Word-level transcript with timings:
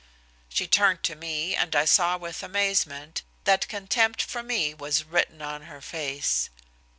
She 0.49 0.67
turned 0.67 1.03
to 1.03 1.15
me, 1.15 1.55
and 1.55 1.75
I 1.75 1.85
saw 1.85 2.17
with 2.17 2.41
amazement 2.41 3.21
that 3.43 3.67
contempt 3.67 4.23
for 4.23 4.41
me 4.41 4.73
was 4.73 5.03
written 5.03 5.43
on 5.43 5.61
her 5.65 5.79
face. 5.79 6.49